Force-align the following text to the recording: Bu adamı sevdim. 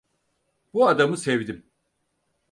Bu 0.73 0.87
adamı 0.87 1.17
sevdim. 1.17 1.65